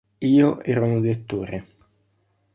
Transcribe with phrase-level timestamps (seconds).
[0.29, 1.61] Io ero un lettore.